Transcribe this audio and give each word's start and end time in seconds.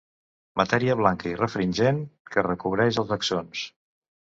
Matèria 0.61 0.95
blanca 1.01 1.29
i 1.33 1.35
refringent 1.41 2.01
que 2.33 2.47
recobreix 2.49 3.01
els 3.05 3.15
axons. 3.21 3.65